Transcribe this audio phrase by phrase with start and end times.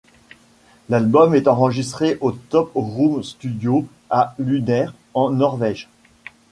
[0.89, 5.89] L'album est enregistré aux Top Room Studios à Lunner, en Norvège.